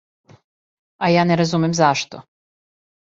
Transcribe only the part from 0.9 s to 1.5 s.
А ја не